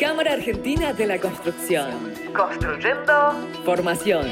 Cámara 0.00 0.32
Argentina 0.32 0.94
de 0.94 1.06
la 1.06 1.20
Construcción. 1.20 1.90
Construyendo 2.34 3.12
formación. 3.66 4.26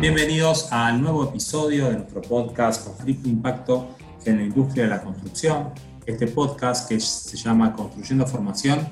Bienvenidos 0.00 0.72
al 0.72 1.02
nuevo 1.02 1.24
episodio 1.24 1.90
de 1.90 1.96
nuestro 1.96 2.22
podcast 2.22 2.86
Conflicto 2.86 3.28
Impacto 3.28 3.94
en 4.24 4.38
la 4.38 4.42
Industria 4.44 4.84
de 4.84 4.88
la 4.88 5.02
Construcción. 5.02 5.74
Este 6.06 6.26
podcast 6.28 6.88
que 6.88 6.98
se 6.98 7.36
llama 7.36 7.74
Construyendo 7.74 8.26
Formación 8.26 8.88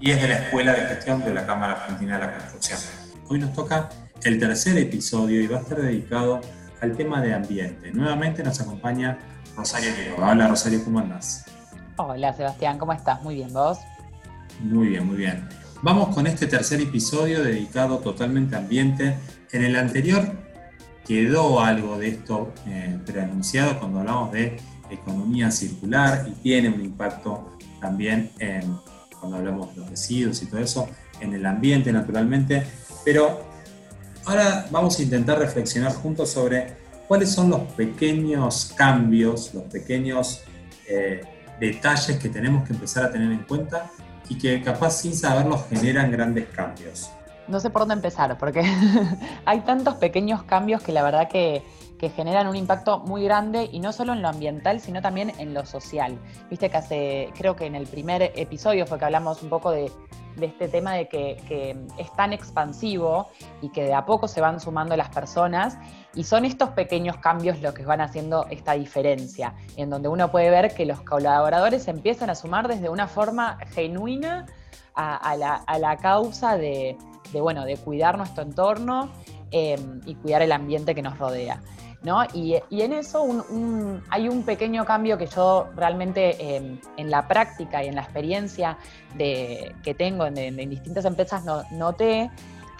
y 0.00 0.10
es 0.10 0.20
de 0.20 0.26
la 0.26 0.34
Escuela 0.34 0.72
de 0.72 0.86
Gestión 0.88 1.24
de 1.24 1.32
la 1.32 1.46
Cámara 1.46 1.74
Argentina 1.74 2.18
de 2.18 2.26
la 2.26 2.36
Construcción. 2.36 2.80
Hoy 3.28 3.38
nos 3.38 3.52
toca 3.52 3.90
el 4.24 4.40
tercer 4.40 4.76
episodio 4.76 5.40
y 5.40 5.46
va 5.46 5.58
a 5.58 5.60
estar 5.60 5.80
dedicado 5.80 6.40
al 6.80 6.96
tema 6.96 7.22
de 7.22 7.32
ambiente. 7.32 7.92
Nuevamente 7.92 8.42
nos 8.42 8.60
acompaña 8.60 9.20
Rosario 9.56 9.94
Quiroga. 9.94 10.32
Hola 10.32 10.48
Rosario, 10.48 10.82
¿cómo 10.82 10.98
andás? 10.98 11.49
Hola 12.08 12.32
Sebastián, 12.32 12.78
¿cómo 12.78 12.94
estás? 12.94 13.22
Muy 13.22 13.34
bien, 13.34 13.52
¿vos? 13.52 13.78
Muy 14.60 14.88
bien, 14.88 15.06
muy 15.06 15.16
bien. 15.16 15.46
Vamos 15.82 16.14
con 16.14 16.26
este 16.26 16.46
tercer 16.46 16.80
episodio 16.80 17.44
dedicado 17.44 17.98
totalmente 17.98 18.56
a 18.56 18.60
ambiente. 18.60 19.16
En 19.52 19.64
el 19.64 19.76
anterior 19.76 20.32
quedó 21.06 21.60
algo 21.60 21.98
de 21.98 22.08
esto 22.08 22.54
eh, 22.66 22.98
preanunciado 23.04 23.78
cuando 23.78 24.00
hablamos 24.00 24.32
de 24.32 24.56
economía 24.90 25.50
circular 25.50 26.26
y 26.26 26.30
tiene 26.40 26.70
un 26.70 26.80
impacto 26.80 27.58
también 27.82 28.30
cuando 29.18 29.36
hablamos 29.36 29.74
de 29.74 29.82
los 29.82 29.90
residuos 29.90 30.42
y 30.42 30.46
todo 30.46 30.60
eso, 30.60 30.88
en 31.20 31.34
el 31.34 31.44
ambiente 31.44 31.92
naturalmente. 31.92 32.66
Pero 33.04 33.42
ahora 34.24 34.66
vamos 34.70 34.98
a 34.98 35.02
intentar 35.02 35.38
reflexionar 35.38 35.92
juntos 35.92 36.30
sobre 36.30 36.78
cuáles 37.06 37.30
son 37.30 37.50
los 37.50 37.60
pequeños 37.74 38.72
cambios, 38.74 39.52
los 39.52 39.64
pequeños... 39.64 40.40
Eh, 40.88 41.20
detalles 41.60 42.18
que 42.18 42.28
tenemos 42.28 42.66
que 42.66 42.72
empezar 42.72 43.04
a 43.04 43.12
tener 43.12 43.30
en 43.30 43.44
cuenta 43.44 43.90
y 44.28 44.38
que 44.38 44.62
capaz 44.62 44.90
sin 44.92 45.14
saberlos 45.14 45.66
generan 45.68 46.10
grandes 46.10 46.48
cambios. 46.48 47.10
No 47.46 47.60
sé 47.60 47.68
por 47.68 47.82
dónde 47.82 47.94
empezar, 47.94 48.38
porque 48.38 48.62
hay 49.44 49.60
tantos 49.60 49.96
pequeños 49.96 50.42
cambios 50.44 50.82
que 50.82 50.92
la 50.92 51.02
verdad 51.02 51.28
que, 51.28 51.62
que 52.00 52.08
generan 52.08 52.46
un 52.46 52.56
impacto 52.56 53.00
muy 53.00 53.24
grande 53.24 53.68
y 53.70 53.78
no 53.78 53.92
solo 53.92 54.14
en 54.14 54.22
lo 54.22 54.28
ambiental, 54.28 54.80
sino 54.80 55.02
también 55.02 55.32
en 55.38 55.52
lo 55.52 55.66
social. 55.66 56.18
Viste 56.48 56.70
que 56.70 56.76
hace, 56.78 57.28
creo 57.36 57.54
que 57.54 57.66
en 57.66 57.74
el 57.74 57.86
primer 57.86 58.32
episodio 58.34 58.86
fue 58.86 58.98
que 58.98 59.04
hablamos 59.04 59.42
un 59.42 59.50
poco 59.50 59.70
de, 59.70 59.92
de 60.36 60.46
este 60.46 60.68
tema 60.68 60.94
de 60.94 61.08
que, 61.08 61.76
es 61.98 62.16
tan 62.16 62.32
expansivo 62.32 63.28
y 63.60 63.68
que 63.68 63.84
de 63.84 63.94
a 63.94 64.06
poco 64.06 64.28
se 64.28 64.40
van 64.40 64.60
sumando 64.60 64.96
las 64.96 65.10
personas 65.10 65.76
y 66.14 66.24
son 66.24 66.44
estos 66.44 66.70
pequeños 66.70 67.18
cambios 67.18 67.60
los 67.60 67.74
que 67.74 67.84
van 67.84 68.00
haciendo 68.00 68.46
esta 68.50 68.72
diferencia, 68.72 69.54
en 69.76 69.90
donde 69.90 70.08
uno 70.08 70.30
puede 70.30 70.50
ver 70.50 70.74
que 70.74 70.86
los 70.86 71.02
colaboradores 71.02 71.86
empiezan 71.86 72.30
a 72.30 72.34
sumar 72.34 72.66
desde 72.66 72.88
una 72.88 73.06
forma 73.08 73.58
genuina 73.74 74.46
a, 74.94 75.36
la, 75.36 75.96
causa 75.98 76.56
de, 76.56 76.96
bueno, 77.32 77.64
de 77.64 77.76
cuidar 77.76 78.18
nuestro 78.18 78.42
entorno 78.42 79.10
em, 79.50 80.00
y 80.06 80.14
cuidar 80.16 80.42
el 80.42 80.52
ambiente 80.52 80.94
que 80.94 81.02
nos 81.02 81.18
rodea. 81.18 81.60
¿no? 82.02 82.24
Y, 82.32 82.54
en 82.70 82.92
eso 82.94 83.44
hay 84.08 84.28
un 84.28 84.42
pequeño 84.44 84.84
cambio 84.86 85.18
que 85.18 85.26
yo 85.26 85.68
realmente 85.76 86.56
em, 86.56 86.80
en 86.96 87.10
la 87.10 87.28
práctica 87.28 87.84
y 87.84 87.88
en 87.88 87.94
la 87.94 88.02
experiencia 88.02 88.78
de, 89.16 89.74
que 89.82 89.94
tengo 89.94 90.24
en, 90.26 90.38
en 90.38 90.70
distintas 90.70 91.04
empresas 91.04 91.44
no, 91.44 91.62
noté, 91.72 92.30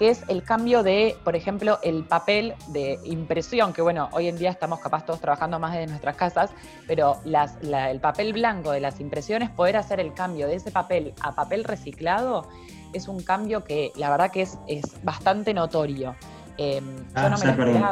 que 0.01 0.09
es 0.09 0.25
el 0.29 0.43
cambio 0.43 0.83
de, 0.83 1.15
por 1.25 1.37
ejemplo, 1.37 1.79
el 1.83 2.07
papel 2.07 2.55
de 2.69 2.99
impresión, 3.05 3.75
que 3.75 3.83
bueno, 3.83 4.09
hoy 4.13 4.29
en 4.29 4.39
día 4.39 4.49
estamos 4.49 4.81
capaz 4.81 5.05
todos 5.05 5.21
trabajando 5.21 5.59
más 5.59 5.73
desde 5.75 5.89
nuestras 5.89 6.17
casas, 6.17 6.51
pero 6.87 7.19
el 7.23 8.01
papel 8.01 8.33
blanco 8.33 8.71
de 8.71 8.81
las 8.81 8.99
impresiones, 8.99 9.51
poder 9.51 9.77
hacer 9.77 10.01
el 10.01 10.15
cambio 10.15 10.47
de 10.47 10.55
ese 10.55 10.71
papel 10.71 11.13
a 11.21 11.35
papel 11.35 11.65
reciclado, 11.65 12.49
es 12.95 13.09
un 13.09 13.23
cambio 13.23 13.63
que 13.63 13.93
la 13.95 14.09
verdad 14.09 14.31
que 14.31 14.41
es, 14.41 14.59
es 14.69 14.85
bastante 15.05 15.53
notorio. 15.53 16.17
Em, 16.59 16.85
ah, 17.15 17.23
yo 17.25 17.31
no 17.31 17.53
me 17.53 17.53
perdón, 17.53 17.83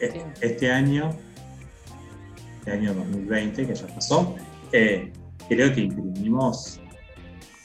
eh, 0.00 0.10
eh, 0.14 0.24
Este 0.40 0.70
año, 0.70 1.10
este 2.58 2.72
año 2.72 2.94
2020 2.94 3.66
que 3.66 3.74
ya 3.74 3.86
pasó, 3.88 4.36
eh, 4.72 5.12
creo 5.48 5.74
que 5.74 5.80
imprimimos 5.82 6.80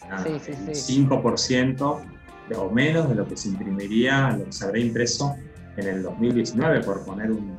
ah, 0.09 0.23
sí, 0.23 0.53
sí, 0.73 1.03
5% 1.03 2.17
o 2.55 2.69
menos 2.69 3.09
de 3.09 3.16
lo 3.16 3.27
que 3.27 3.35
se 3.35 3.49
imprimiría, 3.49 4.31
lo 4.31 4.45
que 4.45 4.51
se 4.51 4.66
habría 4.66 4.85
impreso 4.85 5.35
en 5.75 5.88
el 5.88 6.03
2019, 6.03 6.81
por 6.81 7.05
poner 7.05 7.31
un, 7.31 7.55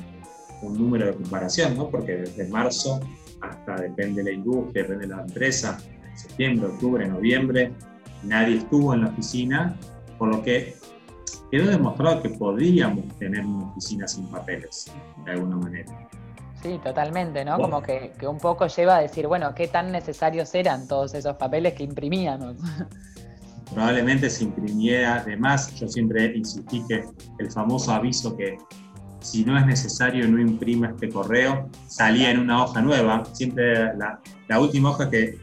número 0.61 1.07
de 1.07 1.15
comparación, 1.15 1.77
¿no? 1.77 1.89
porque 1.89 2.17
desde 2.17 2.49
marzo 2.49 2.99
hasta 3.41 3.77
depende 3.77 4.25
de 4.25 4.33
la 4.33 4.37
industria, 4.37 4.83
depende 4.83 5.07
de 5.07 5.15
la 5.15 5.23
empresa, 5.23 5.79
septiembre, 6.17 6.67
octubre, 6.67 7.07
noviembre, 7.07 7.73
nadie 8.25 8.57
estuvo 8.57 8.93
en 8.93 9.03
la 9.03 9.07
oficina, 9.09 9.79
por 10.19 10.35
lo 10.35 10.43
que 10.43 10.75
quedó 11.51 11.71
demostrado 11.71 12.23
que 12.23 12.31
podríamos 12.31 13.07
tener 13.19 13.45
una 13.45 13.67
oficina 13.67 14.07
sin 14.07 14.27
papeles, 14.29 14.93
de 15.25 15.31
alguna 15.33 15.57
manera. 15.57 16.09
Sí, 16.63 16.81
totalmente, 16.83 17.45
¿no? 17.45 17.57
Como 17.57 17.83
que, 17.83 18.13
que, 18.19 18.27
un 18.27 18.39
poco 18.39 18.67
lleva 18.67 18.97
a 18.97 19.01
decir, 19.01 19.29
bueno, 19.29 19.55
¿qué 19.55 19.69
tan 19.69 19.93
necesarios 19.93 20.55
eran 20.55 20.89
todos 20.89 21.15
esos 21.15 21.37
papeles 21.37 21.75
que 21.75 21.85
imprimíamos? 21.85 22.57
probablemente 23.73 24.31
se 24.31 24.45
imprimiera 24.45 25.23
de 25.25 25.37
más. 25.37 25.75
Yo 25.75 25.89
siempre 25.89 26.37
insistí 26.37 26.85
que 26.89 27.05
el 27.39 27.51
famoso 27.51 27.93
aviso 27.93 28.37
que 28.37 28.59
si 29.21 29.45
no 29.45 29.59
es 29.59 29.67
necesario 29.67 30.29
no 30.29 30.41
imprima 30.41 30.89
este 30.89 31.09
correo, 31.09 31.69
salía 31.87 32.31
en 32.31 32.41
una 32.41 32.65
hoja 32.65 32.81
nueva. 32.81 33.25
Siempre 33.33 33.95
la, 33.97 34.21
la 34.49 34.61
última 34.61 34.91
hoja 34.91 35.11
que 35.11 35.39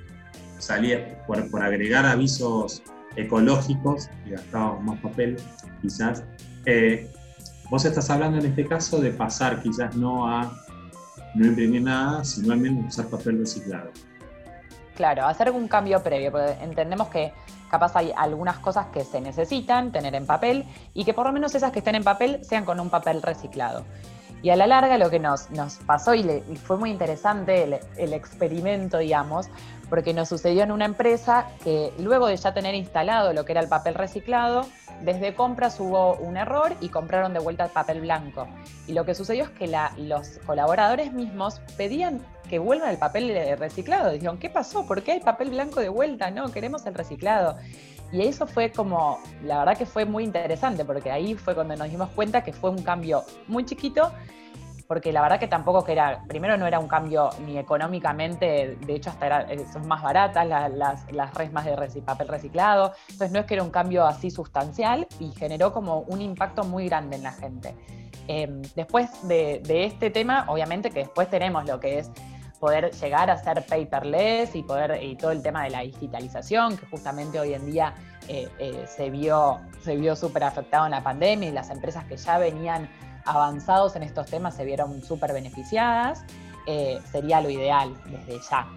salía 0.58 1.24
por, 1.28 1.50
por, 1.52 1.62
agregar 1.62 2.06
avisos 2.06 2.82
ecológicos, 3.16 4.10
y 4.26 4.32
gastábamos 4.32 4.84
más 4.84 5.00
papel 5.00 5.38
quizás. 5.82 6.24
Eh, 6.66 7.12
vos 7.70 7.86
estás 7.86 8.10
hablando 8.10 8.40
en 8.40 8.46
este 8.46 8.66
caso 8.66 9.00
de 9.00 9.12
pasar 9.12 9.62
quizás 9.62 9.96
no 9.96 10.28
a 10.28 10.52
no 11.36 11.46
imprimir 11.46 11.82
nada, 11.82 12.24
sino 12.24 12.54
al 12.54 12.60
menos 12.60 12.86
usar 12.88 13.08
papel 13.08 13.40
reciclado. 13.40 13.92
Claro, 14.96 15.26
hacer 15.26 15.52
un 15.52 15.68
cambio 15.68 16.02
previo, 16.02 16.32
porque 16.32 16.54
entendemos 16.62 17.10
que 17.10 17.34
capaz 17.70 17.96
hay 17.98 18.14
algunas 18.16 18.60
cosas 18.60 18.88
que 18.94 19.04
se 19.04 19.20
necesitan 19.20 19.92
tener 19.92 20.16
en 20.16 20.26
papel 20.26 20.64
y 20.94 21.04
que 21.04 21.14
por 21.14 21.26
lo 21.26 21.34
menos 21.34 21.54
esas 21.54 21.72
que 21.72 21.80
estén 21.80 21.96
en 21.96 22.04
papel 22.04 22.40
sean 22.44 22.64
con 22.64 22.80
un 22.80 22.90
papel 22.90 23.22
reciclado. 23.22 23.84
Y 24.42 24.50
a 24.50 24.56
la 24.56 24.68
larga 24.68 24.98
lo 24.98 25.10
que 25.10 25.20
nos, 25.20 25.50
nos 25.52 25.76
pasó 25.78 26.14
y, 26.14 26.24
fue 26.64 26.78
muy 26.78 26.92
interesante 26.92 27.82
el, 27.98 28.14
experimento, 28.14 29.00
digamos, 29.00 29.48
porque 29.90 30.14
nos 30.14 30.30
sucedió 30.30 30.64
en 30.64 30.72
una 30.72 30.86
empresa 30.86 31.48
que 31.64 31.92
luego 32.00 32.28
de 32.28 32.38
ya 32.38 32.54
tener 32.54 32.76
instalado 32.76 33.34
lo 33.34 33.46
que 33.46 33.54
era 33.54 33.62
el 33.62 33.68
papel 33.68 33.96
reciclado, 33.96 34.66
desde 35.02 35.36
compras 35.36 35.80
hubo 35.80 36.16
un 36.16 36.38
error 36.38 36.76
y 36.80 36.90
compraron 36.90 37.34
de 37.34 37.40
vuelta 37.40 37.66
el 37.66 37.72
papel 37.72 38.02
blanco. 38.02 38.48
Y 38.88 38.94
lo 38.94 39.06
que 39.06 39.14
sucedió 39.16 39.44
es 39.46 39.50
que 39.50 39.68
los 39.98 40.40
colaboradores 40.46 41.12
mismos 41.12 41.60
pedían 41.78 42.22
que 42.50 42.60
vuelva 42.60 42.92
el 42.92 42.98
papel 42.98 43.58
reciclado. 43.58 44.12
Dijeron, 44.12 44.38
¿qué 44.38 44.50
pasó? 44.50 44.86
¿Por 44.86 45.04
qué 45.04 45.14
hay 45.14 45.20
papel 45.20 45.50
blanco 45.50 45.80
de 45.80 45.90
vuelta? 45.90 46.32
No, 46.32 46.52
queremos 46.52 46.86
el 46.86 46.94
reciclado. 46.94 47.58
Y 48.16 48.22
eso 48.22 48.48
fue 48.48 48.72
como, 48.72 49.20
la 49.44 49.60
verdad 49.60 49.78
que 49.78 49.86
fue 49.86 50.06
muy 50.06 50.24
interesante, 50.24 50.86
porque 50.86 51.12
ahí 51.12 51.36
fue 51.36 51.54
cuando 51.54 51.76
nos 51.76 51.90
dimos 51.90 52.08
cuenta 52.12 52.46
que 52.46 52.54
fue 52.54 52.70
un 52.70 52.82
cambio 52.82 53.24
muy 53.50 53.66
chiquito, 53.66 54.10
porque 54.88 55.12
la 55.12 55.22
verdad 55.22 55.38
que 55.38 55.50
tampoco 55.50 55.84
que 55.84 55.92
era, 55.92 56.24
primero 56.26 56.56
no 56.56 56.66
era 56.66 56.80
un 56.80 56.88
cambio 56.88 57.30
ni 57.46 57.58
económicamente, 57.58 58.78
de 58.80 58.96
hecho 58.96 59.10
hasta 59.10 59.42
eh, 59.52 59.66
son 59.74 59.86
más 59.90 60.02
baratas 60.02 60.48
las, 60.48 61.12
las, 61.12 61.34
resmas 61.34 61.66
de 61.66 62.02
papel 62.04 62.30
reciclado, 62.30 62.94
entonces 63.10 63.34
no 63.34 63.40
es 63.40 63.46
que 63.48 63.56
era 63.56 63.64
un 63.64 63.70
cambio 63.70 64.06
así 64.06 64.32
sustancial 64.32 65.08
y 65.20 65.32
generó 65.32 65.74
como 65.74 66.00
un 66.08 66.22
impacto 66.22 66.64
muy 66.64 66.88
grande 66.88 67.18
en 67.18 67.24
la 67.24 67.34
gente. 67.34 67.76
Em, 68.30 68.62
después 68.78 69.28
de, 69.28 69.60
de 69.66 69.84
este 69.84 70.10
tema, 70.10 70.46
obviamente 70.48 70.90
que 70.90 71.00
después 71.00 71.30
tenemos 71.30 71.68
lo 71.68 71.82
que 71.82 72.00
es 72.00 72.12
poder 72.60 72.92
llegar 72.92 73.30
a 73.30 73.38
ser 73.38 73.66
paperless 73.66 74.56
y 74.56 74.64
poder 74.64 75.02
y 75.04 75.16
todo 75.16 75.32
el 75.32 75.42
tema 75.42 75.64
de 75.64 75.70
la 75.70 75.82
digitalización 75.82 76.78
que 76.78 76.86
justamente 76.88 77.40
hoy 77.40 77.54
en 77.54 77.66
día 77.66 77.94
eh, 78.28 78.50
eh, 78.60 78.86
se 78.88 79.10
vio 79.10 79.60
se 79.84 79.96
vio 79.96 80.16
súper 80.16 80.44
afectado 80.44 80.86
en 80.86 80.92
la 80.92 81.04
pandemia 81.04 81.50
y 81.50 81.52
las 81.52 81.70
empresas 81.70 82.06
que 82.06 82.18
ya 82.18 82.38
venían 82.38 82.90
avanzados 83.26 83.96
en 83.96 84.04
estos 84.04 84.28
temas 84.28 84.56
se 84.56 84.66
vieron 84.66 85.04
súper 85.04 85.34
beneficiadas 85.34 86.24
eh, 86.68 87.00
sería 87.12 87.42
lo 87.42 87.50
ideal 87.50 87.94
desde 88.06 88.40
ya 88.50 88.68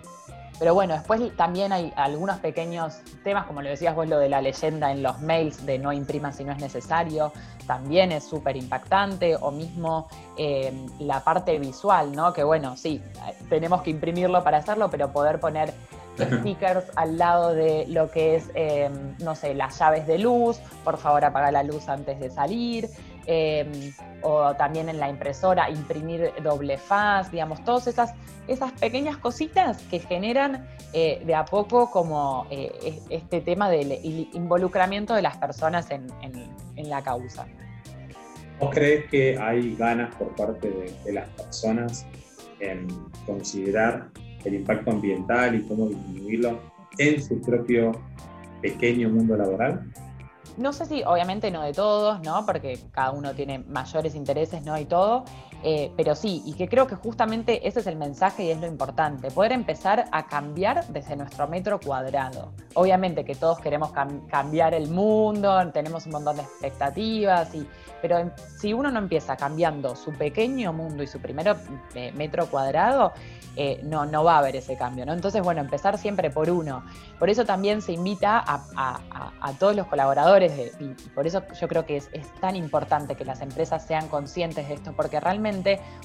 pero 0.59 0.75
bueno, 0.75 0.95
después 0.95 1.21
también 1.37 1.73
hay 1.73 1.93
algunos 1.97 2.39
pequeños 2.39 3.01
temas, 3.23 3.47
como 3.47 3.63
lo 3.63 3.69
decías 3.69 3.95
vos, 3.95 4.09
lo 4.09 4.19
de 4.19 4.29
la 4.29 4.41
leyenda 4.41 4.91
en 4.91 5.03
los 5.03 5.21
mails 5.21 5.65
de 5.65 5.79
no 5.79 5.93
impriman 5.93 6.33
si 6.33 6.45
no 6.45 6.53
es 6.53 6.59
necesario, 6.59 7.33
también 7.67 8.11
es 8.13 8.25
súper 8.25 8.57
impactante, 8.57 9.37
o 9.37 9.51
mismo 9.51 10.09
eh, 10.37 10.73
la 10.99 11.23
parte 11.23 11.59
visual, 11.59 12.13
¿no? 12.13 12.33
Que 12.33 12.43
bueno, 12.43 12.77
sí, 12.77 13.01
tenemos 13.49 13.83
que 13.83 13.91
imprimirlo 13.91 14.43
para 14.43 14.59
hacerlo, 14.59 14.91
pero 14.91 15.13
poder 15.13 15.39
poner 15.39 15.73
stickers 16.41 16.87
al 16.97 17.19
lado 17.19 17.55
de 17.55 17.87
lo 17.89 18.11
que 18.11 18.37
es, 18.37 18.51
em, 18.55 19.17
no 19.19 19.35
sé, 19.35 19.55
las 19.55 19.79
llaves 19.79 20.07
de 20.07 20.19
luz, 20.19 20.59
por 20.85 20.99
favor 20.99 21.25
apaga 21.25 21.53
la 21.53 21.63
luz 21.63 21.89
antes 21.89 22.19
de 22.19 22.31
salir, 22.31 22.89
Em, 23.31 23.93
o 24.23 24.55
también 24.57 24.89
en 24.89 24.99
la 24.99 25.11
impresora, 25.11 25.69
imprimir 25.69 26.33
doble 26.43 26.79
faz, 26.79 27.31
digamos, 27.31 27.63
todas 27.63 27.87
esas, 27.87 28.15
esas 28.47 28.73
pequeñas 28.73 29.19
cositas 29.19 29.83
que 29.91 29.99
generan 29.99 30.67
eh, 30.95 31.23
de 31.27 31.35
a 31.35 31.45
poco 31.45 31.91
como 31.91 32.47
eh, 32.51 33.03
este 33.11 33.43
tema 33.43 33.69
del 33.69 33.93
involucramiento 34.33 35.15
de 35.15 35.21
las 35.21 35.37
personas 35.37 35.91
en, 35.91 36.09
la 36.89 37.03
causa. 37.03 37.47
¿Vos 38.61 38.71
crees 38.73 39.05
que 39.11 39.39
hay 39.39 39.77
ganas 39.77 40.15
por 40.15 40.35
parte 40.35 40.97
de 41.05 41.13
las 41.13 41.29
personas 41.29 42.07
en 42.61 42.89
considerar 43.27 44.09
el 44.47 44.55
impacto 44.55 44.91
ambiental 44.91 45.55
y 45.55 45.69
cómo 45.69 45.89
disminuirlo 45.89 46.59
en 46.97 47.23
su 47.23 47.39
propio 47.43 47.93
pequeño 48.63 49.11
mundo 49.11 49.37
laboral? 49.37 49.87
No 50.59 50.73
sé 50.73 50.87
si, 50.87 51.03
obviamente 51.05 51.51
no 51.51 51.63
de 51.63 51.73
todos, 51.73 52.21
¿no? 52.21 52.45
Porque 52.45 52.79
cada 52.91 53.13
uno 53.13 53.35
tiene 53.35 53.61
mayores 53.61 54.15
intereses, 54.15 54.63
¿no? 54.65 54.79
Y 54.79 54.85
todo, 54.85 55.25
eh, 55.65 55.93
pero 55.97 56.15
sí, 56.15 56.43
y 56.45 56.55
que 56.55 56.69
creo 56.69 56.87
que 56.87 56.95
justamente 56.95 57.67
ese 57.67 57.81
es 57.81 57.87
el 57.87 57.97
mensaje 57.97 58.45
y 58.45 58.51
es 58.51 58.61
lo 58.61 58.67
importante, 58.67 59.31
poder 59.31 59.53
empezar 59.53 60.07
a 60.13 60.27
cambiar 60.27 60.87
desde 60.89 61.17
nuestro 61.17 61.49
metro 61.49 61.81
cuadrado. 61.81 62.53
Obviamente 62.75 63.25
que 63.25 63.35
todos 63.35 63.59
queremos 63.59 63.91
cambiar 64.29 64.75
el 64.75 64.89
mundo, 64.89 65.71
tenemos 65.73 66.07
un 66.07 66.13
montón 66.13 66.37
de 66.37 66.43
expectativas, 66.43 67.53
y, 67.55 67.67
pero 68.01 68.31
si 68.59 68.73
uno 68.73 68.91
no 68.91 69.01
empieza 69.01 69.37
cambiando 69.37 69.97
su 69.97 70.13
pequeño 70.13 70.73
mundo 70.73 71.03
y 71.03 71.07
su 71.07 71.19
primer 71.21 71.57
eh, 71.95 72.13
metro 72.13 72.47
cuadrado, 72.47 73.13
eh, 73.61 73.81
no, 73.83 74.07
no 74.07 74.23
va 74.23 74.37
a 74.37 74.39
haber 74.39 74.55
ese 74.55 74.77
cambio. 74.77 75.05
¿no? 75.05 75.13
Entonces, 75.13 75.43
bueno, 75.43 75.61
empezar 75.61 75.99
siempre 75.99 76.31
por 76.31 76.49
uno. 76.49 76.85
Por 77.19 77.29
eso 77.29 77.45
también 77.45 77.83
se 77.83 77.91
invita 77.93 78.45
a, 78.47 79.53
todos 79.59 79.75
los 79.75 79.89
colaboradores 79.89 80.77
y 80.79 80.95
por 81.11 81.27
eso 81.27 81.43
yo 81.61 81.67
creo 81.67 81.85
que 81.85 81.97
es, 81.97 82.09
tan 82.41 82.55
importante 82.55 83.17
que 83.17 83.25
las 83.25 83.41
empresas 83.41 83.85
sean 83.85 84.07
conscientes 84.07 84.69
de 84.69 84.75
esto, 84.75 84.93
porque 84.93 85.19
realmente 85.19 85.48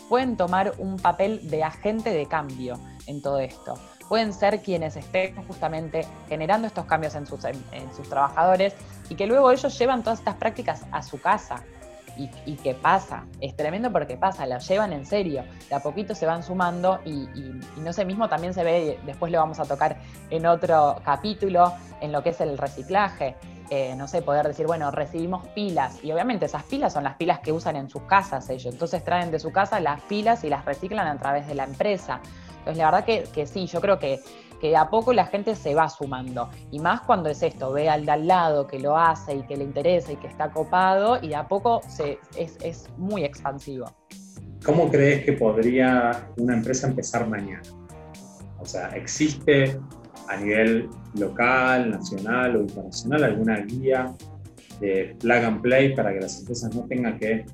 pueden 0.09 0.37
tomar 0.37 0.73
un 0.77 0.97
papel 0.97 1.49
de 1.49 1.63
agente 1.63 2.11
de 2.11 2.25
cambio 2.25 2.79
en 3.07 3.21
todo 3.21 3.39
esto 3.39 3.75
pueden 4.13 4.33
ser 4.33 4.61
quienes 4.61 4.95
estén 4.95 5.35
justamente 5.47 6.05
generando 6.29 6.67
estos 6.67 6.85
cambios 6.85 7.15
en 7.15 7.25
sus, 7.25 7.39
trabajadores 8.09 8.75
y 9.09 9.15
que 9.15 9.25
luego 9.25 9.51
ellos 9.51 9.77
llevan 9.79 10.03
todas 10.03 10.19
estas 10.19 10.35
prácticas 10.35 10.85
a 10.91 11.01
su 11.01 11.19
casa 11.19 11.63
y, 12.15 12.29
y 12.45 12.73
pasa, 12.75 13.25
es 13.41 13.55
tremendo 13.55 13.91
porque 13.91 14.15
pasa, 14.15 14.45
la 14.45 14.59
llevan 14.59 14.93
en 14.93 15.07
serio, 15.07 15.43
de 15.67 15.75
a 15.75 15.79
poquito 15.79 16.13
se 16.13 16.27
van 16.27 16.43
sumando 16.43 16.99
y, 17.05 17.27
no 17.77 17.91
sé, 17.91 18.05
mismo 18.05 18.29
también 18.29 18.53
se 18.53 18.63
ve, 18.63 18.99
después 19.03 19.31
lo 19.31 19.39
vamos 19.39 19.59
a 19.59 19.65
tocar 19.65 19.97
en 20.29 20.45
otro 20.45 21.01
capítulo, 21.03 21.73
en 21.99 22.11
lo 22.11 22.21
que 22.21 22.29
es 22.29 22.41
el 22.41 22.55
reciclaje. 22.55 23.35
Eh, 23.75 23.95
no 23.95 24.07
sé, 24.07 24.21
poder 24.21 24.47
decir, 24.47 24.67
bueno, 24.67 24.91
recibimos 24.91 25.47
pilas 25.47 25.97
y 26.03 26.11
obviamente 26.11 26.45
esas 26.45 26.61
pilas 26.61 26.93
son 26.93 27.03
las 27.03 27.15
pilas 27.15 27.39
que 27.39 27.51
usan 27.51 27.75
en 27.75 27.89
sus 27.89 28.03
casas 28.03 28.47
ellos, 28.51 28.71
entonces 28.71 29.03
traen 29.03 29.31
de 29.31 29.39
su 29.39 29.51
casa 29.51 29.79
las 29.79 29.99
pilas 30.01 30.43
y 30.43 30.49
las 30.49 30.63
reciclan 30.63 31.07
a 31.07 31.17
través 31.17 31.47
de 31.47 31.55
la 31.55 31.63
empresa. 31.63 32.21
Entonces 32.59 32.77
la 32.77 32.85
verdad 32.85 33.03
que, 33.03 33.23
que 33.33 33.47
sí, 33.47 33.65
yo 33.65 33.81
creo 33.81 33.97
que 33.97 34.19
que 34.61 34.77
a 34.77 34.89
poco 34.89 35.11
la 35.11 35.25
gente 35.25 35.55
se 35.55 35.73
va 35.73 35.89
sumando. 35.89 36.49
Y 36.71 36.79
más 36.79 37.01
cuando 37.01 37.29
es 37.29 37.41
esto, 37.41 37.73
ve 37.73 37.89
al 37.89 38.05
de 38.05 38.11
al 38.11 38.27
lado 38.27 38.67
que 38.67 38.79
lo 38.79 38.95
hace 38.95 39.35
y 39.35 39.41
que 39.41 39.57
le 39.57 39.63
interesa 39.65 40.13
y 40.13 40.17
que 40.17 40.27
está 40.27 40.51
copado, 40.51 41.17
y 41.21 41.29
de 41.29 41.35
a 41.35 41.47
poco 41.49 41.81
se, 41.89 42.19
es, 42.37 42.87
muy 42.95 43.25
expansivo. 43.25 43.87
¿Cómo 44.63 44.89
crees 44.89 45.25
que 45.25 45.33
podría 45.33 46.29
una 46.37 46.53
empresa 46.53 46.87
empezar 46.87 47.27
mañana? 47.27 47.63
O 48.57 48.65
sea, 48.65 48.87
¿existe 48.91 49.77
a 50.27 50.37
nivel 50.37 50.89
local, 51.15 51.91
nacional 51.91 52.55
o 52.55 52.61
internacional 52.61 53.23
alguna 53.23 53.59
guía 53.61 54.13
de 54.79 55.15
plug 55.19 55.43
and 55.43 55.61
play 55.61 55.95
para 55.95 56.13
que 56.13 56.21
las 56.21 56.39
empresas 56.39 56.73
no 56.75 56.83
tengan 56.85 57.17
que 57.17 57.45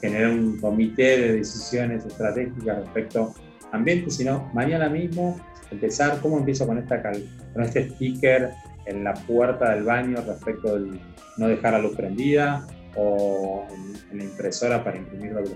generar 0.00 0.30
un 0.30 0.58
comité 0.60 1.18
de 1.18 1.32
decisiones 1.34 2.04
estratégicas 2.04 2.78
respecto 2.78 3.34
a 3.72 3.76
ambiente, 3.76 4.10
sino 4.10 4.50
mañana 4.54 4.88
mismo 4.88 5.38
empezar, 5.70 6.20
¿cómo 6.20 6.38
empiezo 6.38 6.66
con, 6.66 6.78
esta 6.78 7.02
con 7.02 7.62
este 7.62 7.90
sticker 7.90 8.50
en 8.86 9.04
la 9.04 9.14
puerta 9.14 9.74
del 9.74 9.84
baño 9.84 10.16
respecto 10.26 10.78
de 10.78 10.98
no 11.36 11.48
dejar 11.48 11.74
la 11.74 11.80
luz 11.80 11.94
prendida 11.94 12.66
o 12.96 13.66
en, 14.10 14.18
la 14.18 14.24
impresora 14.24 14.82
para 14.82 14.96
imprimir 14.96 15.32
la 15.32 15.40
luz 15.40 15.52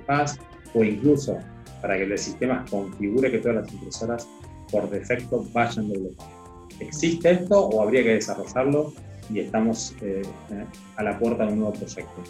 o 0.74 0.84
incluso 0.84 1.38
para 1.80 1.96
que 1.96 2.04
el 2.04 2.18
sistema 2.18 2.64
configure 2.70 3.30
que 3.30 3.38
todas 3.38 3.56
las 3.56 3.72
impresoras 3.72 4.28
por 4.70 4.88
defecto 4.90 5.44
vayan 5.52 5.88
luz. 5.88 6.16
¿Existe 6.82 7.30
esto 7.30 7.58
o 7.60 7.82
habría 7.82 8.02
que 8.02 8.14
desarrollarlo 8.14 8.92
y 9.30 9.40
estamos 9.40 9.94
eh, 10.00 10.22
a 10.96 11.02
la 11.02 11.18
puerta 11.18 11.46
de 11.46 11.52
un 11.52 11.60
nuevo 11.60 11.74
proyecto? 11.74 12.22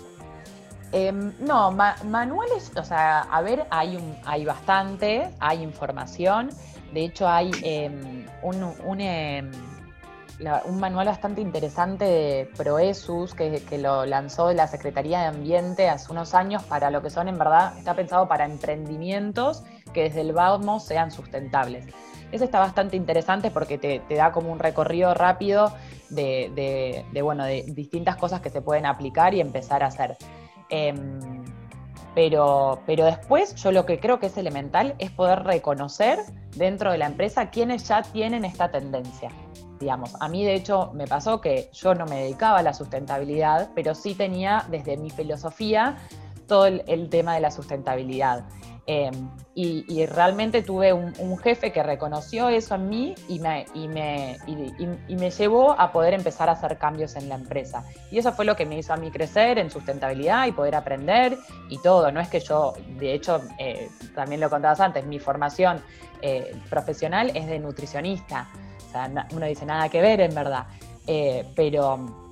Em, 0.92 1.32
no, 1.40 1.72
manuales, 1.72 2.70
o 2.76 2.84
sea, 2.84 3.20
a 3.22 3.40
ver, 3.40 3.64
hay, 3.70 3.98
hay 4.26 4.44
bastante, 4.44 5.30
hay 5.40 5.62
información. 5.62 6.50
De 6.92 7.06
hecho, 7.06 7.26
hay 7.26 7.50
em, 7.62 8.26
un, 8.42 9.00
un, 10.64 10.80
manual 10.80 11.06
bastante 11.06 11.40
interesante 11.40 12.04
de 12.04 12.50
Proesus 12.56 13.34
que, 13.34 13.62
lo 13.78 14.06
lanzó 14.06 14.52
la 14.52 14.66
Secretaría 14.66 15.20
de 15.20 15.26
Ambiente 15.26 15.88
hace 15.88 16.12
unos 16.12 16.34
años 16.34 16.62
para 16.64 16.90
lo 16.90 17.02
que 17.02 17.10
son, 17.10 17.28
en 17.28 17.38
verdad, 17.38 17.76
está 17.78 17.94
pensado 17.94 18.28
para 18.28 18.44
emprendimientos 18.44 19.62
que 19.92 20.02
desde 20.04 20.22
el 20.22 20.32
vamos 20.32 20.84
sean 20.84 21.10
sustentables. 21.10 21.86
Ese 22.30 22.44
está 22.44 22.58
bastante 22.60 22.96
interesante 22.96 23.50
porque 23.50 23.78
te, 23.78 24.02
da 24.14 24.32
como 24.32 24.50
un 24.50 24.58
recorrido 24.58 25.12
rápido 25.14 25.72
de, 26.08 27.04
bueno, 27.22 27.44
de 27.44 27.64
distintas 27.68 28.16
cosas 28.16 28.40
que 28.40 28.50
se 28.50 28.62
pueden 28.62 28.86
aplicar 28.86 29.34
y 29.34 29.40
empezar 29.40 29.82
a 29.82 29.86
hacer. 29.86 30.16
Em, 30.70 31.18
pero, 32.14 32.80
pero 32.86 33.04
después 33.04 33.54
yo 33.56 33.72
lo 33.72 33.86
que 33.86 33.98
creo 33.98 34.18
que 34.18 34.26
es 34.26 34.36
elemental 34.36 34.94
es 34.98 35.10
poder 35.10 35.44
reconocer 35.44 36.18
dentro 36.56 36.92
de 36.92 36.98
la 36.98 37.06
empresa 37.06 37.50
quienes 37.50 37.86
ya 37.88 38.02
tienen 38.02 38.44
esta 38.44 38.70
tendencia. 38.70 39.30
Digamos, 39.82 40.14
a 40.20 40.28
mí 40.28 40.44
de 40.44 40.54
hecho 40.54 40.92
me 40.94 41.08
pasó 41.08 41.40
que 41.40 41.68
yo 41.72 41.92
no 41.94 42.06
me 42.06 42.22
dedicaba 42.22 42.60
a 42.60 42.62
la 42.62 42.72
sustentabilidad, 42.72 43.70
pero 43.74 43.94
sí 43.96 44.14
tenía 44.14 44.64
desde 44.70 44.96
mi 44.96 45.10
filosofía 45.10 45.96
todo 46.46 46.66
el 46.66 47.08
tema 47.08 47.34
de 47.34 47.40
la 47.40 47.50
sustentabilidad. 47.50 48.44
Em, 48.86 49.30
y, 49.54 50.06
realmente 50.06 50.60
tuve 50.62 50.92
un, 50.92 51.38
jefe 51.38 51.70
que 51.70 51.84
reconoció 51.84 52.48
eso 52.48 52.74
en 52.74 52.88
mí 52.88 53.14
y 53.28 53.38
me, 53.38 53.64
y, 53.74 53.86
me, 53.86 54.38
y, 54.46 55.14
me, 55.14 55.30
llevó 55.30 55.78
a 55.78 55.92
poder 55.92 56.14
empezar 56.14 56.48
a 56.48 56.52
hacer 56.52 56.78
cambios 56.78 57.14
en 57.14 57.28
la 57.28 57.36
empresa. 57.36 57.84
Y 58.10 58.18
eso 58.18 58.32
fue 58.32 58.44
lo 58.44 58.56
que 58.56 58.66
me 58.66 58.76
hizo 58.76 58.92
a 58.92 58.96
mí 58.96 59.12
crecer 59.12 59.58
en 59.58 59.70
sustentabilidad 59.70 60.46
y 60.48 60.52
poder 60.52 60.74
aprender 60.74 61.38
y 61.68 61.78
todo. 61.78 62.10
No 62.10 62.20
es 62.20 62.28
que 62.28 62.40
yo, 62.40 62.72
de 62.98 63.14
hecho, 63.14 63.40
eh, 63.58 63.88
también 64.16 64.40
lo 64.40 64.50
contabas 64.50 64.80
antes, 64.80 65.06
mi 65.06 65.20
formación 65.20 65.80
eh, 66.20 66.56
profesional 66.68 67.30
es 67.36 67.46
de 67.46 67.60
nutricionista. 67.60 68.48
Sea, 68.92 69.10
uno 69.32 69.46
dice 69.46 69.66
nada 69.66 69.88
que 69.88 70.00
ver 70.00 70.20
en 70.20 70.34
verdad. 70.34 70.66
Eh, 71.06 71.44
pero 71.56 72.28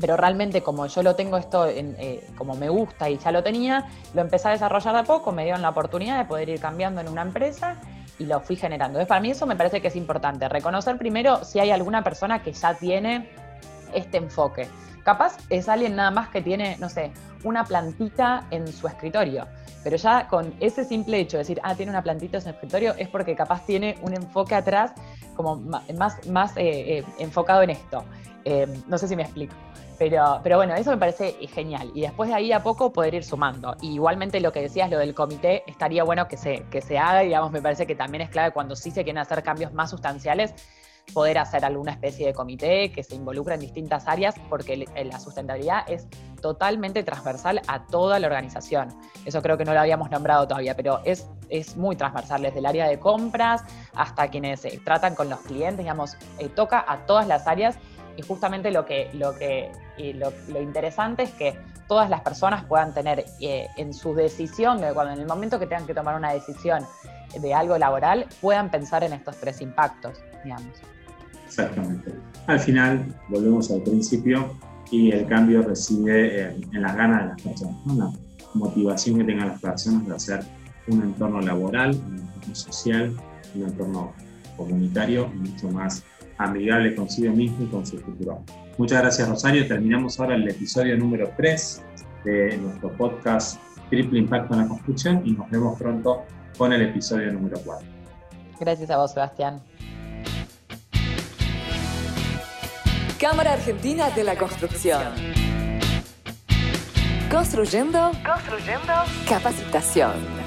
pero 0.00 0.16
realmente 0.16 0.62
como 0.62 0.86
yo 0.86 1.02
lo 1.02 1.14
tengo 1.14 1.36
esto 1.36 1.66
eh, 1.66 2.26
como 2.36 2.54
me 2.54 2.70
gusta 2.70 3.10
y 3.10 3.18
ya 3.18 3.30
lo 3.30 3.42
tenía, 3.42 3.86
lo 4.14 4.22
empecé 4.22 4.48
a 4.48 4.52
desarrollar 4.52 4.94
de 4.94 5.00
a 5.00 5.04
poco, 5.04 5.30
me 5.30 5.44
dieron 5.44 5.60
la 5.60 5.68
oportunidad 5.68 6.18
de 6.18 6.24
poder 6.24 6.48
ir 6.48 6.58
cambiando 6.58 7.02
en 7.02 7.08
una 7.08 7.22
empresa 7.22 7.76
y 8.18 8.24
lo 8.24 8.40
fui 8.40 8.56
generando. 8.56 8.98
Entonces, 8.98 9.08
para 9.08 9.20
mí 9.20 9.30
eso 9.30 9.46
me 9.46 9.56
parece 9.56 9.80
que 9.80 9.88
es 9.88 9.96
importante, 9.96 10.48
reconocer 10.48 10.96
primero 10.96 11.44
si 11.44 11.58
hay 11.58 11.70
alguna 11.70 12.02
persona 12.02 12.42
que 12.42 12.52
ya 12.52 12.74
tiene 12.74 13.30
este 13.92 14.16
enfoque. 14.18 14.68
Capaz 15.04 15.38
es 15.48 15.68
alguien 15.68 15.96
nada 15.96 16.10
más 16.10 16.28
que 16.28 16.42
tiene, 16.42 16.76
no 16.78 16.88
sé, 16.88 17.12
una 17.44 17.64
plantita 17.64 18.46
en 18.50 18.68
su 18.68 18.86
escritorio, 18.86 19.46
pero 19.82 19.96
ya 19.96 20.28
con 20.28 20.54
ese 20.60 20.84
simple 20.84 21.18
hecho 21.18 21.36
de 21.38 21.42
decir, 21.42 21.60
ah, 21.62 21.74
tiene 21.74 21.90
una 21.90 22.02
plantita 22.02 22.36
en 22.38 22.42
su 22.42 22.50
escritorio, 22.50 22.94
es 22.98 23.08
porque 23.08 23.34
capaz 23.34 23.64
tiene 23.64 23.96
un 24.02 24.14
enfoque 24.14 24.54
atrás 24.54 24.92
como 25.34 25.56
más, 25.56 26.26
más 26.28 26.56
eh, 26.56 26.98
eh, 26.98 27.04
enfocado 27.18 27.62
en 27.62 27.70
esto. 27.70 28.04
no 28.88 28.98
sé 28.98 29.08
si 29.08 29.16
me 29.16 29.22
explico. 29.22 29.54
Pero, 30.00 30.40
pero 30.42 30.56
bueno, 30.56 30.74
eso 30.74 30.90
me 30.90 30.96
parece 30.96 31.32
genial. 31.48 31.90
Y 31.94 32.00
después 32.00 32.30
de 32.30 32.34
ahí 32.34 32.52
a 32.52 32.62
poco 32.62 32.90
poder 32.90 33.12
ir 33.12 33.22
sumando. 33.22 33.76
Y 33.82 33.92
igualmente 33.92 34.40
lo 34.40 34.50
que 34.50 34.62
decías, 34.62 34.90
lo 34.90 34.98
del 34.98 35.14
comité, 35.14 35.62
estaría 35.66 36.04
bueno 36.04 36.26
que 36.26 36.38
se, 36.38 36.64
que 36.70 36.80
se 36.80 36.98
haga, 36.98 37.20
digamos, 37.20 37.52
me 37.52 37.60
parece 37.60 37.86
que 37.86 37.94
también 37.94 38.22
es 38.22 38.30
clave 38.30 38.50
cuando 38.52 38.76
sí 38.76 38.90
se 38.90 39.04
quieren 39.04 39.18
hacer 39.18 39.42
cambios 39.42 39.74
más 39.74 39.90
sustanciales, 39.90 40.54
poder 41.12 41.38
hacer 41.38 41.64
alguna 41.64 41.92
especie 41.92 42.26
de 42.26 42.32
comité 42.32 42.92
que 42.92 43.02
se 43.02 43.14
involucre 43.14 43.54
en 43.54 43.60
distintas 43.60 44.06
áreas, 44.06 44.34
porque 44.48 44.86
la 45.04 45.18
sustentabilidad 45.18 45.84
es 45.88 46.06
totalmente 46.40 47.02
transversal 47.02 47.60
a 47.66 47.86
toda 47.86 48.18
la 48.18 48.26
organización. 48.26 48.88
Eso 49.24 49.42
creo 49.42 49.58
que 49.58 49.64
no 49.64 49.74
lo 49.74 49.80
habíamos 49.80 50.10
nombrado 50.10 50.46
todavía, 50.48 50.74
pero 50.76 51.00
es, 51.04 51.28
es 51.48 51.76
muy 51.76 51.96
transversal, 51.96 52.42
desde 52.42 52.58
el 52.58 52.66
área 52.66 52.88
de 52.88 52.98
compras 52.98 53.62
hasta 53.94 54.28
quienes 54.28 54.64
eh, 54.64 54.80
tratan 54.84 55.14
con 55.14 55.28
los 55.28 55.40
clientes, 55.40 55.78
digamos, 55.78 56.16
eh, 56.38 56.48
toca 56.48 56.84
a 56.86 57.06
todas 57.06 57.26
las 57.26 57.46
áreas 57.46 57.76
y 58.16 58.22
justamente 58.22 58.70
lo 58.70 58.84
que, 58.84 59.10
lo 59.14 59.34
que 59.34 59.70
lo, 60.14 60.60
interesante 60.60 61.24
es 61.24 61.30
que 61.32 61.58
todas 61.86 62.10
las 62.10 62.20
personas 62.20 62.64
puedan 62.64 62.94
tener 62.94 63.24
eh, 63.40 63.68
en 63.76 63.92
su 63.92 64.14
decisión, 64.14 64.80
cuando 64.94 65.12
en 65.12 65.20
el 65.20 65.26
momento 65.26 65.58
que 65.58 65.66
tengan 65.66 65.86
que 65.86 65.94
tomar 65.94 66.16
una 66.16 66.32
decisión 66.32 66.86
de 67.38 67.54
algo 67.54 67.76
laboral, 67.78 68.26
puedan 68.40 68.70
pensar 68.70 69.04
en 69.04 69.12
estos 69.12 69.36
tres 69.36 69.60
impactos, 69.60 70.22
digamos. 70.44 70.72
Exactamente. 71.46 72.12
Al 72.46 72.60
final, 72.60 73.04
volvemos 73.28 73.70
al 73.70 73.82
principio 73.82 74.56
y 74.90 75.10
el 75.12 75.26
cambio 75.26 75.62
reside 75.62 76.50
en, 76.72 76.82
las 76.82 76.96
ganas 76.96 77.22
de 77.22 77.28
las 77.28 77.42
personas. 77.42 78.14
motivación 78.54 79.18
que 79.18 79.24
tengan 79.24 79.48
las 79.48 79.60
personas 79.60 80.06
de 80.06 80.14
hacer 80.14 80.40
un 80.88 81.02
entorno 81.02 81.40
laboral, 81.40 81.94
un 81.94 82.18
entorno 82.18 82.54
social, 82.54 83.16
un 83.54 83.62
entorno 83.62 84.12
comunitario 84.56 85.28
mucho 85.28 85.70
más 85.70 86.04
amigable 86.38 86.94
consigo 86.94 87.32
mismo 87.32 87.64
y 87.64 87.66
con 87.66 87.86
su 87.86 87.98
futuro. 87.98 88.42
Muchas 88.78 89.02
gracias 89.02 89.28
Rosario. 89.28 89.66
Terminamos 89.66 90.18
ahora 90.18 90.36
el 90.36 90.48
episodio 90.48 90.96
número 90.96 91.30
3 91.36 91.82
de 92.24 92.56
nuestro 92.58 92.92
podcast 92.96 93.60
Triple 93.90 94.20
Impacto 94.20 94.54
en 94.54 94.60
la 94.60 94.68
Construcción 94.68 95.22
y 95.24 95.32
nos 95.32 95.50
vemos 95.50 95.78
pronto 95.78 96.24
con 96.60 96.74
el 96.74 96.82
episodio 96.82 97.32
número 97.32 97.58
4. 97.64 97.88
Gracias 98.60 98.90
a 98.90 98.98
vos, 98.98 99.12
Sebastián. 99.12 99.62
Cámara 103.18 103.54
Argentina 103.54 104.10
de 104.10 104.24
la 104.24 104.36
Construcción. 104.36 105.00
Construyendo, 107.30 108.12
construyendo 108.22 108.92
capacitación. 109.26 110.39